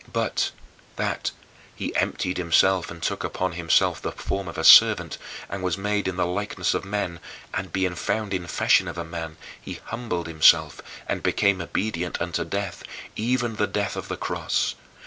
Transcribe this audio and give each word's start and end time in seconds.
But, 0.13 0.49
that 0.95 1.29
"he 1.75 1.95
emptied 1.95 2.37
himself 2.39 2.89
and 2.89 3.03
took 3.03 3.23
upon 3.23 3.51
himself 3.51 4.01
the 4.01 4.11
form 4.11 4.47
of 4.47 4.57
a 4.57 4.63
servant, 4.63 5.19
and 5.47 5.61
was 5.61 5.77
made 5.77 6.07
in 6.07 6.15
the 6.15 6.25
likeness 6.25 6.73
of 6.73 6.83
men: 6.83 7.19
and 7.53 7.71
being 7.71 7.93
found 7.93 8.33
in 8.33 8.47
fashion 8.47 8.87
as 8.87 8.97
a 8.97 9.03
man, 9.03 9.37
he 9.61 9.79
humbled 9.83 10.25
himself, 10.25 10.81
and 11.07 11.21
became 11.21 11.61
obedient 11.61 12.19
unto 12.19 12.43
death, 12.43 12.81
even 13.15 13.57
the 13.57 13.67
death 13.67 13.95
of 13.95 14.07
the 14.07 14.17
cross. 14.17 14.73